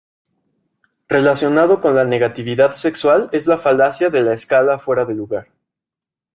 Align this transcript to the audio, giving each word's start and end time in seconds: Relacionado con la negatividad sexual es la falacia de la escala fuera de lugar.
Relacionado 1.09 1.79
con 1.79 1.93
la 1.95 2.05
negatividad 2.05 2.71
sexual 2.71 3.29
es 3.33 3.45
la 3.45 3.59
falacia 3.59 4.09
de 4.09 4.23
la 4.23 4.33
escala 4.33 4.79
fuera 4.79 5.05
de 5.05 5.13
lugar. 5.13 5.51